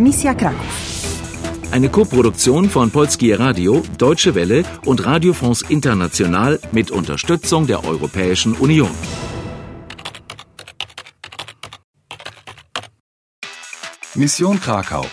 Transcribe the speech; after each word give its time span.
Misja 0.00 0.34
Kraków. 0.34 0.66
Eine 1.72 1.90
Koproduktion 1.90 2.70
von 2.70 2.90
Polskie 2.90 3.32
Radio, 3.32 3.82
Deutsche 3.98 4.34
Welle 4.34 4.64
und 4.86 5.04
Radio 5.04 5.34
France 5.34 5.66
International 5.68 6.58
mit 6.72 6.90
Unterstützung 6.90 7.66
der 7.66 7.84
Europäischen 7.84 8.54
Union. 8.54 8.90
Mission 14.14 14.58
Krakau. 14.58 15.04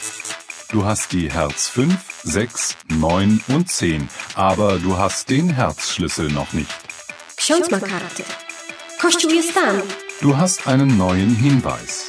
Du 0.71 0.85
hast 0.85 1.11
die 1.11 1.29
Herz 1.29 1.67
5, 1.67 1.93
6, 2.23 2.77
9 2.89 3.41
und 3.49 3.69
10, 3.69 4.07
aber 4.35 4.79
du 4.79 4.97
hast 4.97 5.29
den 5.29 5.49
Herzschlüssel 5.49 6.29
noch 6.31 6.53
nicht. 6.53 6.71
Ksiądz 7.35 7.71
ma 7.71 7.79
karty. 7.79 8.23
Kościół 9.01 9.31
jest 9.31 9.53
tam. 9.53 9.81
Du 10.21 10.37
hast 10.37 10.67
einen 10.67 10.97
neuen 10.97 11.35
Hinweis. 11.35 12.03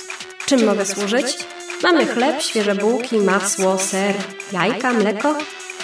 Czym 0.47 0.67
mogę 0.67 0.87
służyć? 0.87 1.58
Mamy 1.83 2.07
chleb, 2.07 2.43
świeże 2.43 2.75
bułki, 2.75 3.19
masło, 3.19 3.79
ser, 3.79 4.15
jajka, 4.53 4.93
mleko. 4.93 5.39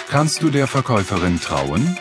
Kannst 0.09 0.41
du 0.41 0.49
der 0.49 0.67
Verkäuferin 0.67 1.39
trauen? 1.39 1.95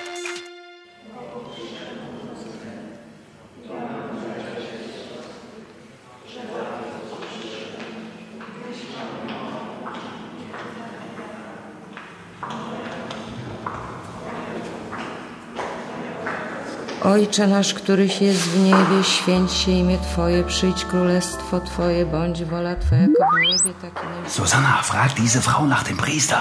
Ojcze 17.04 17.46
nasz, 17.46 17.74
któryś 17.74 18.20
jest 18.20 18.40
w 18.40 18.64
niebie, 18.64 19.04
święć 19.04 19.52
się 19.52 19.70
imię 19.72 19.98
Twoje, 19.98 20.44
przyjdź 20.44 20.84
królestwo 20.84 21.60
Twoje, 21.60 22.06
bądź 22.06 22.44
wola 22.44 22.76
Twoja 22.76 23.00
jak 23.00 23.10
w 23.10 23.48
niebie, 23.48 23.78
tak 23.82 24.04
i. 24.26 24.30
Susanna, 24.30 24.82
frag 24.82 25.12
diese 25.12 25.40
Frau 25.40 25.66
nach 25.66 25.84
dem 25.84 25.96
Priester. 25.96 26.38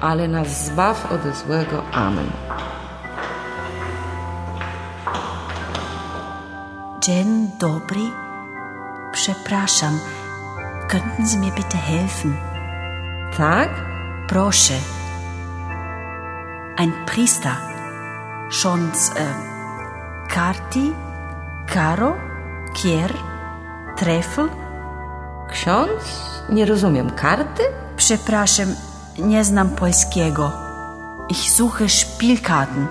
Ale 0.00 0.28
nas 0.28 0.66
zbaw 0.66 1.12
ode 1.12 1.34
złego. 1.34 1.82
Amen. 1.92 2.30
Dzień 7.02 7.50
dobry. 7.60 8.00
Przepraszam. 9.12 9.98
Könnten 10.88 11.26
Sie 11.26 11.38
mir 11.38 11.52
bitte 11.52 11.78
helfen? 11.78 12.36
Tak? 13.36 13.70
Proszę. 14.28 14.74
Ein 16.76 16.92
Priester. 17.06 17.71
Schon 18.52 18.92
äh, 19.16 20.28
Karti, 20.28 20.92
Karo, 21.66 22.14
Kier, 22.74 23.10
Treffel? 23.96 24.48
Ksiądz? 25.50 26.04
Nie 26.48 26.66
rozumiem. 26.66 27.10
Karty? 27.10 27.62
Przepraszam, 27.96 28.68
nie 29.18 29.44
znam 29.44 29.68
polskiego. 29.70 30.52
Ich 31.28 31.50
suche 31.50 31.88
Spielkarten. 31.88 32.86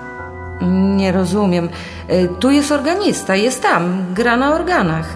Nie 0.96 1.12
rozumiem. 1.12 1.68
Y, 2.10 2.28
Tu 2.40 2.50
jest 2.50 2.72
organista, 2.72 3.34
jest 3.36 3.62
tam, 3.62 4.14
gra 4.14 4.36
na 4.36 4.54
organach. 4.54 5.06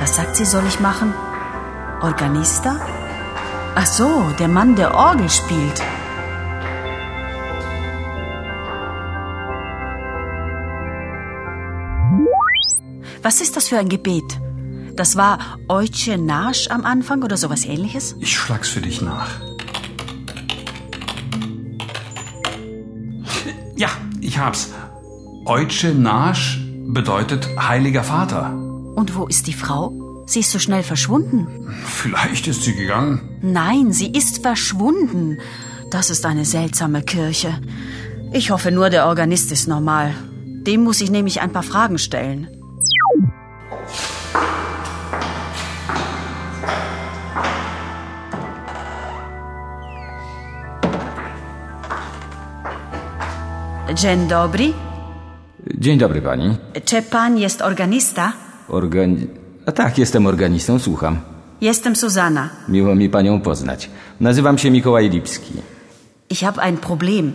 Was 0.00 0.14
sagt 0.14 0.36
sie, 0.36 0.46
soll 0.46 0.66
ich 0.66 0.80
machen? 0.80 1.12
Organista? 2.00 2.97
Ach 3.80 3.86
so, 3.86 4.34
der 4.40 4.48
Mann, 4.48 4.74
der 4.74 4.92
Orgel 4.92 5.30
spielt. 5.30 5.80
Was 13.22 13.40
ist 13.40 13.54
das 13.54 13.68
für 13.68 13.78
ein 13.78 13.88
Gebet? 13.88 14.40
Das 14.96 15.14
war 15.14 15.38
Oiche 15.68 16.18
Nasch 16.18 16.66
am 16.72 16.84
Anfang 16.84 17.22
oder 17.22 17.36
sowas 17.36 17.64
ähnliches? 17.64 18.16
Ich 18.18 18.36
schlag's 18.36 18.68
für 18.68 18.80
dich 18.80 19.00
nach. 19.00 19.30
Ja, 23.76 23.90
ich 24.20 24.40
hab's. 24.40 24.72
Eutsche 25.44 25.94
Nasch 25.94 26.58
bedeutet 26.88 27.48
Heiliger 27.56 28.02
Vater. 28.02 28.52
Und 28.96 29.14
wo 29.14 29.28
ist 29.28 29.46
die 29.46 29.52
Frau? 29.52 30.07
Sie 30.28 30.40
ist 30.40 30.50
so 30.50 30.58
schnell 30.58 30.82
verschwunden. 30.82 31.46
Vielleicht 31.86 32.46
ist 32.48 32.62
sie 32.62 32.74
gegangen. 32.74 33.20
Nein, 33.40 33.92
sie 33.94 34.10
ist 34.20 34.42
verschwunden. 34.42 35.38
Das 35.90 36.10
ist 36.10 36.26
eine 36.26 36.44
seltsame 36.44 37.00
Kirche. 37.02 37.58
Ich 38.34 38.50
hoffe 38.50 38.70
nur, 38.70 38.90
der 38.90 39.06
Organist 39.06 39.50
ist 39.52 39.68
normal. 39.68 40.14
Dem 40.66 40.84
muss 40.84 41.00
ich 41.00 41.10
nämlich 41.10 41.40
ein 41.40 41.50
paar 41.50 41.62
Fragen 41.62 41.96
stellen. 41.98 42.46
Dzień 53.94 54.28
dobry. 54.28 54.72
Dzień 55.78 55.98
dobry 55.98 56.22
pani. 56.22 56.56
Czy 56.84 57.02
pan 57.02 57.38
jest 57.38 57.62
organista? 57.62 58.32
Organi... 58.68 59.26
A 59.68 59.72
tak, 59.72 59.98
jestem 59.98 60.26
organistą, 60.26 60.78
słucham. 60.78 61.18
Jestem 61.60 61.96
Susanna. 61.96 62.48
Miło 62.68 62.94
mi 62.94 63.08
panią 63.08 63.40
poznać. 63.40 63.90
Nazywam 64.20 64.58
się 64.58 64.70
Mikołaj 64.70 65.10
Lipski. 65.10 65.52
Ich 66.30 66.40
habe 66.40 66.62
ein 66.62 66.76
Problem. 66.76 67.32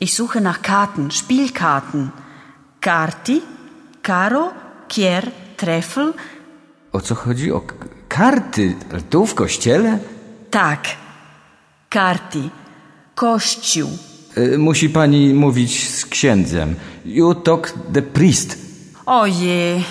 Ich 0.00 0.14
suche 0.14 0.40
nach 0.40 0.60
Karten, 0.60 1.10
Spielkarten. 1.10 2.10
Karti, 2.80 3.40
Karo, 4.02 4.52
Kier, 4.88 5.30
Treffel. 5.56 6.12
O 6.92 7.00
co 7.00 7.14
chodzi? 7.14 7.52
O 7.52 7.62
karty? 8.08 8.74
Tu 9.10 9.26
w 9.26 9.34
kościele? 9.34 9.98
Tak. 10.50 10.80
Karti. 11.88 12.50
Kościół. 13.14 13.88
Y, 14.38 14.58
musi 14.58 14.88
pani 14.88 15.34
mówić 15.34 15.88
z 15.88 16.06
księdzem. 16.06 16.74
You 17.04 17.34
talk 17.34 17.74
the 17.94 18.02
priest. 18.02 18.58
Ojej, 19.06 19.84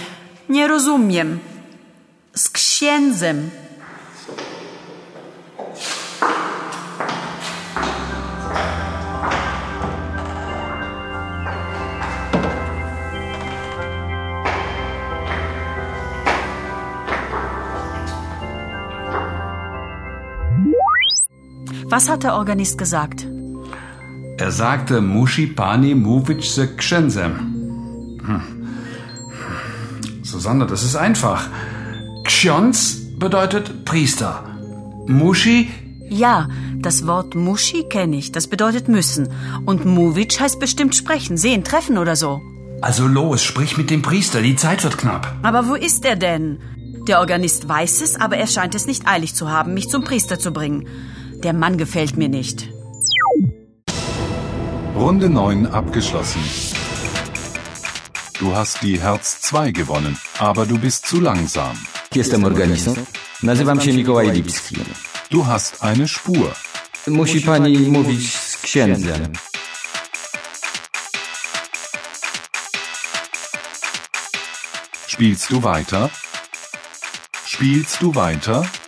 nie 0.50 0.68
rozumiem. 0.68 1.40
Z 2.34 2.50
księdzem. 2.50 3.52
Was 21.86 22.09
hat 22.09 22.24
der 22.24 22.36
Organist 22.36 22.78
gesagt? 22.78 23.28
Er 24.38 24.52
sagte 24.52 25.02
Mushi 25.02 25.48
Pani 25.48 25.96
Mówić 25.96 26.52
ze 26.53 26.68
Księdzem. 26.68 27.31
Hm. 28.25 28.42
Susanne, 30.24 30.66
das 30.66 30.84
ist 30.84 30.96
einfach. 30.96 31.50
Ksiądz 32.24 32.98
bedeutet 33.18 33.86
Priester. 33.86 34.44
Mushi, 35.08 35.70
Ja, 36.09 36.48
das 36.82 37.08
Wort 37.08 37.36
Muschi 37.36 37.84
kenne 37.84 38.18
ich. 38.18 38.32
Das 38.32 38.48
bedeutet 38.48 38.88
müssen. 38.90 39.30
Und 39.66 39.86
Movic 39.86 40.40
heißt 40.40 40.60
bestimmt 40.60 40.94
sprechen, 40.96 41.38
sehen, 41.38 41.64
treffen 41.64 41.98
oder 41.98 42.16
so. 42.16 42.42
also 42.81 43.08
los, 43.08 43.44
sprich 43.44 43.78
mit 43.78 43.90
dem 43.92 44.02
Priester, 44.02 44.42
die 44.42 44.56
Zeit 44.56 44.84
wird 44.84 44.98
knapp. 44.98 45.36
Aber 45.44 45.68
wo 45.68 45.76
ist 45.76 46.04
er 46.04 46.16
denn? 46.16 46.60
Der 47.08 47.20
Organist 47.20 47.70
weiß 47.70 48.02
es, 48.02 48.16
aber 48.16 48.38
er 48.38 48.48
scheint 48.48 48.74
es 48.76 48.88
nicht 48.88 49.08
eilig 49.08 49.36
zu 49.36 49.50
haben, 49.50 49.74
mich 49.74 49.88
zum 49.90 50.04
Priester 50.04 50.38
zu 50.40 50.52
bringen. 50.52 50.88
Der 51.44 51.54
Mann 51.54 51.78
gefällt 51.78 52.18
mir 52.18 52.30
nicht. 52.30 52.70
Runde 54.96 55.30
9 55.30 55.68
abgeschlossen. 55.68 56.42
Du 58.40 58.56
hast 58.56 58.81
die 58.81 59.00
Herz 59.00 59.42
2 59.42 59.72
gewonnen, 59.72 60.18
aber 60.40 60.66
du 60.66 60.78
bist 60.80 61.06
zu 61.06 61.19
langsam. 61.19 61.78
Jestem 62.16 62.44
organistą. 62.46 62.94
Nazywam 63.44 63.81
się 63.81 63.94
Mikołaj 63.94 64.31
Lipski. 64.31 64.75
Du 65.31 65.44
hast 65.44 65.84
eine 65.84 66.08
Spur. 66.08 66.54
Musi 67.08 67.42
pani 67.42 67.78
mówić 67.78 68.36
z 68.38 68.58
księdzem. 68.58 69.34
Spielst 75.08 75.52
du 75.52 75.62
weiter? 75.62 76.10
Spielst 77.46 78.02
du 78.02 78.12
weiter? 78.12 78.81